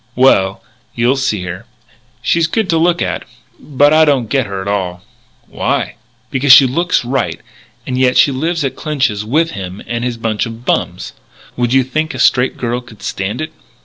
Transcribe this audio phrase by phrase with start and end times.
[0.15, 0.63] "Well,
[0.95, 1.67] you'll see her.
[2.23, 3.23] She's good to look at.
[3.59, 5.03] But I don't get her at all."
[5.45, 5.93] "Why?"
[6.31, 7.39] "Because she looks right
[7.85, 11.13] and yet she lives at Clinch's with him and his bunch of bums.
[11.55, 13.53] Would you think a straight girl could stand it?"